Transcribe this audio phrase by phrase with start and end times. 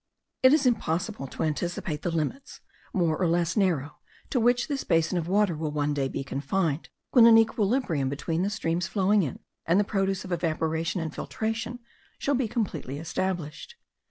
[0.41, 2.59] It is impossible to anticipate the limits,
[2.91, 3.97] more or less narrow,
[4.31, 8.41] to which this basin of water will one day be confined, when an equilibrium between
[8.41, 9.37] the streams flowing in
[9.67, 11.77] and the produce of evaporation and filtration,
[12.17, 13.75] shall be completely established.